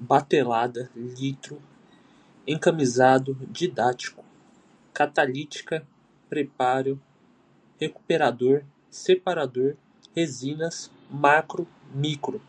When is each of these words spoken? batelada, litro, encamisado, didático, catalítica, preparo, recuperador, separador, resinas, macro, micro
batelada, 0.00 0.90
litro, 0.96 1.60
encamisado, 2.46 3.34
didático, 3.50 4.24
catalítica, 4.94 5.86
preparo, 6.30 6.98
recuperador, 7.78 8.64
separador, 8.90 9.76
resinas, 10.14 10.90
macro, 11.10 11.68
micro 11.94 12.40